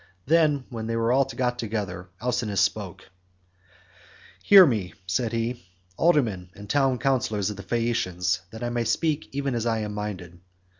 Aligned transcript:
Then, 0.25 0.65
when 0.69 0.87
they 0.87 0.95
were 0.95 1.23
got 1.35 1.59
together, 1.59 2.09
Alcinous 2.19 2.59
spoke: 2.59 3.11
"Hear 4.41 4.65
me," 4.65 4.95
said 5.05 5.31
he, 5.31 5.63
"aldermen 5.95 6.49
and 6.55 6.67
town 6.67 6.97
councillors 6.97 7.51
of 7.51 7.57
the 7.57 7.61
Phaeacians, 7.61 8.39
that 8.49 8.63
I 8.63 8.71
may 8.71 8.83
speak 8.83 9.29
even 9.31 9.53
as 9.53 9.67
I 9.67 9.81
am 9.81 9.93
minded. 9.93 10.39